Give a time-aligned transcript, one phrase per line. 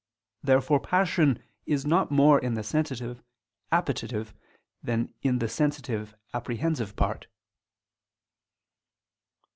[0.41, 3.21] Therefore passion is not more in the sensitive
[3.71, 4.33] appetitive
[4.81, 7.27] than in the sensitive apprehensive part.